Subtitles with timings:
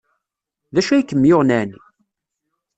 [0.73, 1.79] D acu ay kem-yuɣen ɛni?